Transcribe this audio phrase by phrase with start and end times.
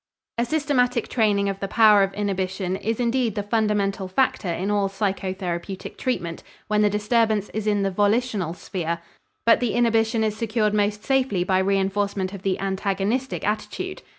[0.39, 4.89] A systematic training of the power of inhibition is indeed the fundamental factor in all
[4.89, 8.97] psychotherapeutic treatment when the disturbance is in the volitional sphere,
[9.45, 14.01] but the inhibition is secured most safely by reënforcement of the antagonistic attitude.